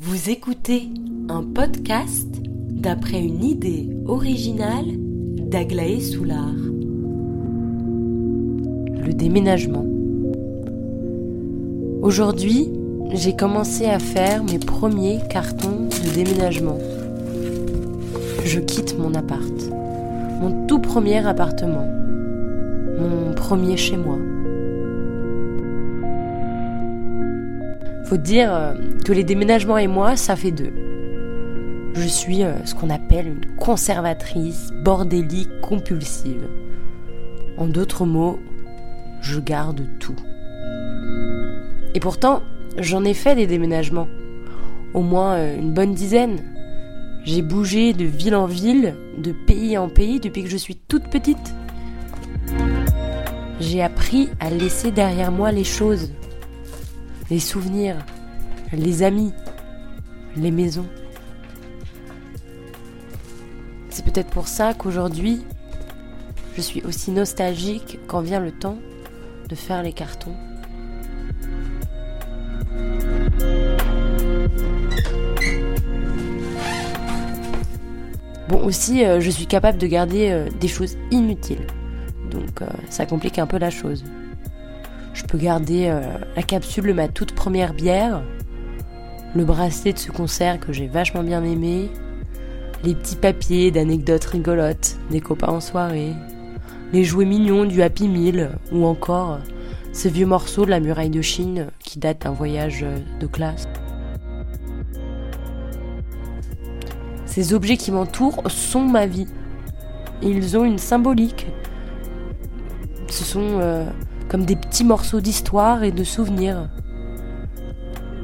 Vous 0.00 0.30
écoutez 0.30 0.88
un 1.28 1.42
podcast 1.44 2.26
d'après 2.42 3.22
une 3.22 3.44
idée 3.44 3.88
originale 4.06 4.86
d'Aglaé 5.36 6.00
Soulard. 6.00 6.54
Le 9.04 9.12
déménagement. 9.12 9.84
Aujourd'hui, 12.02 12.72
j'ai 13.12 13.36
commencé 13.36 13.84
à 13.84 13.98
faire 14.00 14.42
mes 14.42 14.58
premiers 14.58 15.20
cartons 15.28 15.88
de 15.88 16.14
déménagement. 16.14 16.78
Je 18.44 18.58
quitte 18.58 18.98
mon 18.98 19.14
appart, 19.14 19.70
mon 20.40 20.66
tout 20.66 20.80
premier 20.80 21.24
appartement, 21.24 21.86
mon 22.98 23.34
premier 23.34 23.76
chez 23.76 23.96
moi. 23.96 24.18
Faut 28.12 28.18
dire 28.18 28.54
euh, 28.54 28.74
que 29.06 29.12
les 29.14 29.24
déménagements 29.24 29.78
et 29.78 29.86
moi, 29.86 30.16
ça 30.16 30.36
fait 30.36 30.50
deux. 30.50 30.74
Je 31.94 32.06
suis 32.06 32.42
euh, 32.42 32.52
ce 32.66 32.74
qu'on 32.74 32.90
appelle 32.90 33.26
une 33.26 33.56
conservatrice 33.56 34.70
bordélique 34.84 35.62
compulsive. 35.62 36.46
En 37.56 37.68
d'autres 37.68 38.04
mots, 38.04 38.38
je 39.22 39.40
garde 39.40 39.86
tout. 39.98 40.14
Et 41.94 42.00
pourtant, 42.00 42.42
j'en 42.76 43.02
ai 43.02 43.14
fait 43.14 43.34
des 43.34 43.46
déménagements. 43.46 44.08
Au 44.92 45.00
moins 45.00 45.36
euh, 45.36 45.58
une 45.58 45.72
bonne 45.72 45.94
dizaine. 45.94 46.36
J'ai 47.24 47.40
bougé 47.40 47.94
de 47.94 48.04
ville 48.04 48.36
en 48.36 48.44
ville, 48.44 48.94
de 49.16 49.32
pays 49.32 49.78
en 49.78 49.88
pays 49.88 50.20
depuis 50.20 50.42
que 50.42 50.50
je 50.50 50.58
suis 50.58 50.76
toute 50.76 51.08
petite. 51.08 51.54
J'ai 53.58 53.80
appris 53.80 54.28
à 54.38 54.50
laisser 54.50 54.90
derrière 54.90 55.32
moi 55.32 55.50
les 55.50 55.64
choses, 55.64 56.10
les 57.32 57.40
souvenirs, 57.40 57.96
les 58.74 59.02
amis, 59.02 59.32
les 60.36 60.50
maisons. 60.50 60.84
C'est 63.88 64.04
peut-être 64.04 64.28
pour 64.28 64.48
ça 64.48 64.74
qu'aujourd'hui, 64.74 65.42
je 66.54 66.60
suis 66.60 66.82
aussi 66.82 67.10
nostalgique 67.10 67.98
quand 68.06 68.20
vient 68.20 68.38
le 68.38 68.52
temps 68.52 68.76
de 69.48 69.54
faire 69.54 69.82
les 69.82 69.94
cartons. 69.94 70.34
Bon 78.50 78.62
aussi, 78.62 79.06
euh, 79.06 79.20
je 79.20 79.30
suis 79.30 79.46
capable 79.46 79.78
de 79.78 79.86
garder 79.86 80.32
euh, 80.32 80.50
des 80.60 80.68
choses 80.68 80.98
inutiles. 81.10 81.66
Donc 82.30 82.60
euh, 82.60 82.66
ça 82.90 83.06
complique 83.06 83.38
un 83.38 83.46
peu 83.46 83.56
la 83.56 83.70
chose. 83.70 84.04
Je 85.14 85.24
peux 85.24 85.38
garder 85.38 85.88
euh, 85.88 86.00
la 86.36 86.42
capsule 86.42 86.86
de 86.86 86.92
ma 86.92 87.08
toute 87.08 87.32
première 87.32 87.74
bière, 87.74 88.22
le 89.34 89.44
bracelet 89.44 89.92
de 89.92 89.98
ce 89.98 90.10
concert 90.10 90.60
que 90.60 90.72
j'ai 90.72 90.86
vachement 90.88 91.22
bien 91.22 91.44
aimé, 91.44 91.90
les 92.84 92.94
petits 92.94 93.16
papiers 93.16 93.70
d'anecdotes 93.70 94.24
rigolotes 94.24 94.96
des 95.10 95.20
copains 95.20 95.52
en 95.52 95.60
soirée, 95.60 96.14
les 96.92 97.04
jouets 97.04 97.24
mignons 97.24 97.64
du 97.64 97.82
Happy 97.82 98.08
Meal 98.08 98.58
ou 98.72 98.84
encore 98.84 99.38
ce 99.92 100.08
vieux 100.08 100.26
morceau 100.26 100.64
de 100.64 100.70
la 100.70 100.80
muraille 100.80 101.10
de 101.10 101.22
Chine 101.22 101.68
qui 101.78 101.98
date 101.98 102.22
d'un 102.22 102.32
voyage 102.32 102.84
de 103.20 103.26
classe. 103.26 103.68
Ces 107.26 107.54
objets 107.54 107.78
qui 107.78 107.92
m'entourent 107.92 108.42
sont 108.50 108.84
ma 108.84 109.06
vie. 109.06 109.26
Ils 110.22 110.56
ont 110.56 110.64
une 110.64 110.76
symbolique. 110.76 111.46
Ce 113.08 113.24
sont 113.24 113.58
euh, 113.60 113.86
comme 114.28 114.44
des 114.44 114.56
petits 114.56 114.84
morceaux 114.84 115.20
d'histoire 115.20 115.82
et 115.82 115.92
de 115.92 116.04
souvenirs. 116.04 116.68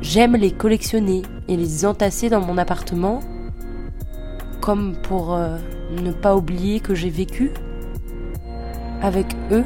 J'aime 0.00 0.34
les 0.36 0.50
collectionner 0.50 1.22
et 1.48 1.56
les 1.56 1.86
entasser 1.86 2.28
dans 2.28 2.40
mon 2.40 2.58
appartement, 2.58 3.20
comme 4.60 4.96
pour 5.02 5.34
euh, 5.34 5.58
ne 6.02 6.12
pas 6.12 6.36
oublier 6.36 6.80
que 6.80 6.94
j'ai 6.94 7.10
vécu 7.10 7.52
avec 9.00 9.26
eux. 9.50 9.64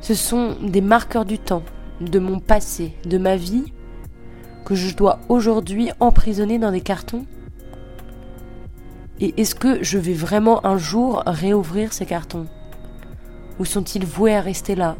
Ce 0.00 0.14
sont 0.14 0.56
des 0.62 0.80
marqueurs 0.80 1.24
du 1.24 1.38
temps, 1.38 1.62
de 2.00 2.18
mon 2.18 2.38
passé, 2.38 2.92
de 3.06 3.18
ma 3.18 3.36
vie, 3.36 3.72
que 4.64 4.74
je 4.74 4.94
dois 4.94 5.20
aujourd'hui 5.28 5.90
emprisonner 6.00 6.58
dans 6.58 6.70
des 6.70 6.80
cartons 6.80 7.24
et 9.20 9.40
est-ce 9.40 9.54
que 9.54 9.82
je 9.82 9.98
vais 9.98 10.12
vraiment 10.12 10.64
un 10.66 10.76
jour 10.76 11.22
réouvrir 11.26 11.92
ces 11.92 12.06
cartons? 12.06 12.46
Ou 13.58 13.64
sont-ils 13.64 14.04
voués 14.04 14.34
à 14.34 14.40
rester 14.40 14.74
là? 14.74 14.96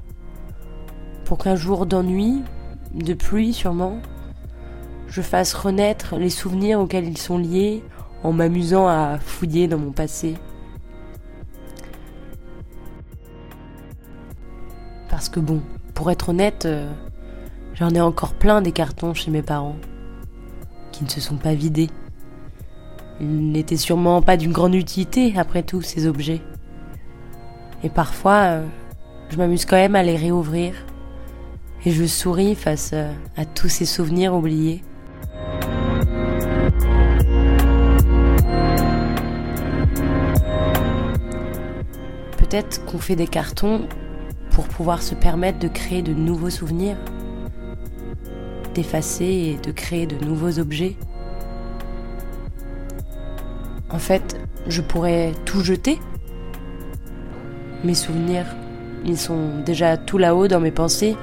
Pour 1.25 1.39
qu'un 1.39 1.57
jour 1.57 1.87
d'ennui, 1.87 2.43
de 2.95 3.15
pluie 3.15 3.53
sûrement, 3.53 3.99
je 5.09 5.21
fasse 5.21 5.53
renaître 5.55 6.17
les 6.17 6.31
souvenirs 6.31 6.81
auxquels 6.81 7.09
ils 7.09 7.19
sont 7.19 7.39
liés 7.39 7.85
en 8.23 8.33
m'amusant 8.33 8.89
à 8.89 9.19
fouiller 9.19 9.69
dans 9.69 9.79
mon 9.79 9.93
passé? 9.93 10.37
Parce 15.11 15.29
que 15.29 15.41
bon, 15.41 15.63
pour 15.95 16.11
être 16.11 16.31
honnête, 16.31 16.65
euh, 16.67 16.91
j'en 17.75 17.91
ai 17.91 18.01
encore 18.01 18.35
plein 18.35 18.63
des 18.63 18.73
cartons 18.73 19.15
chez 19.15 19.31
mes 19.31 19.43
parents 19.43 19.77
qui 20.93 21.05
ne 21.05 21.09
se 21.09 21.21
sont 21.21 21.37
pas 21.37 21.55
vidés. 21.55 21.91
Ils 23.21 23.53
n'étaient 23.53 23.77
sûrement 23.77 24.21
pas 24.21 24.37
d'une 24.37 24.53
grande 24.53 24.75
utilité, 24.75 25.35
après 25.37 25.63
tout, 25.63 25.81
ces 25.83 26.07
objets. 26.07 26.43
Et 27.83 27.89
parfois, 27.89 28.43
euh, 28.43 28.67
je 29.31 29.37
m'amuse 29.37 29.65
quand 29.65 29.77
même 29.77 29.97
à 29.97 30.03
les 30.03 30.17
réouvrir. 30.17 30.75
Et 31.85 31.93
je 31.93 32.05
souris 32.05 32.55
face 32.55 32.91
euh, 32.93 33.11
à 33.37 33.45
tous 33.45 33.69
ces 33.69 33.87
souvenirs 33.87 34.35
oubliés. 34.35 34.83
Peut-être 42.37 42.85
qu'on 42.85 42.99
fait 42.99 43.17
des 43.17 43.27
cartons 43.27 43.89
pour 44.51 44.69
pouvoir 44.69 45.03
se 45.03 45.15
permettre 45.15 45.59
de 45.59 45.69
créer 45.69 46.03
de 46.03 46.15
nouveaux 46.15 46.51
souvenirs, 46.51 46.97
d'effacer 48.75 49.25
et 49.25 49.59
de 49.63 49.73
créer 49.73 50.07
de 50.07 50.23
nouveaux 50.25 50.59
objets. 50.59 50.97
En 53.91 53.99
fait, 53.99 54.39
je 54.67 54.83
pourrais 54.83 55.33
tout 55.45 55.61
jeter. 55.61 56.01
Mes 57.85 57.95
souvenirs, 57.95 58.47
ils 59.05 59.19
sont 59.19 59.61
déjà 59.65 59.97
tout 59.97 60.19
là-haut 60.19 60.49
dans 60.49 60.61
mes 60.61 60.73
pensées. 60.73 61.17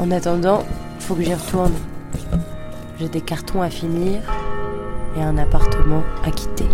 En 0.00 0.10
attendant, 0.10 0.64
faut 0.98 1.14
que 1.14 1.22
j'y 1.22 1.34
retourne. 1.34 1.74
J'ai 2.98 3.08
des 3.08 3.20
cartons 3.20 3.62
à 3.62 3.70
finir 3.70 4.20
et 5.16 5.22
un 5.22 5.38
appartement 5.38 6.02
à 6.24 6.30
quitter. 6.30 6.68